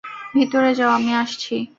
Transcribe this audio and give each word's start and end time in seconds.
ভিতরে 0.35 0.71
যাও- 0.75 0.91
আমি 0.97 1.11
আসছি। 1.15 1.55